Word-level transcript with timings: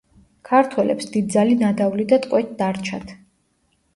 ქართველებს 0.49 1.09
დიდძალი 1.15 1.59
ნადავლი 1.59 2.07
და 2.13 2.19
ტყვე 2.25 2.41
დარჩათ. 2.63 3.13